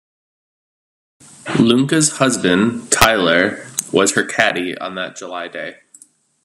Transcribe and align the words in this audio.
Lunke's 1.59 2.17
husband, 2.17 2.89
Tylar, 2.89 3.67
was 3.93 4.15
her 4.15 4.23
caddie 4.25 4.75
on 4.79 4.95
that 4.95 5.15
July 5.15 5.47
day. 5.47 5.75